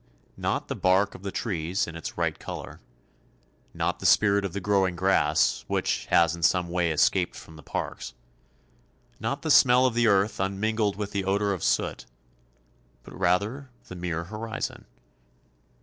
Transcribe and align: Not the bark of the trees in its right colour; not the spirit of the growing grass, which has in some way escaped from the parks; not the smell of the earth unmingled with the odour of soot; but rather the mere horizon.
Not 0.35 0.67
the 0.67 0.75
bark 0.75 1.13
of 1.13 1.21
the 1.21 1.31
trees 1.31 1.85
in 1.85 1.95
its 1.95 2.17
right 2.17 2.39
colour; 2.39 2.81
not 3.71 3.99
the 3.99 4.07
spirit 4.07 4.43
of 4.43 4.51
the 4.53 4.59
growing 4.59 4.95
grass, 4.95 5.63
which 5.67 6.07
has 6.07 6.35
in 6.35 6.41
some 6.41 6.69
way 6.69 6.89
escaped 6.91 7.35
from 7.35 7.55
the 7.55 7.61
parks; 7.61 8.15
not 9.19 9.43
the 9.43 9.51
smell 9.51 9.85
of 9.85 9.93
the 9.93 10.07
earth 10.07 10.39
unmingled 10.39 10.95
with 10.95 11.11
the 11.11 11.23
odour 11.23 11.51
of 11.53 11.63
soot; 11.63 12.07
but 13.03 13.13
rather 13.13 13.69
the 13.89 13.95
mere 13.95 14.23
horizon. 14.23 14.85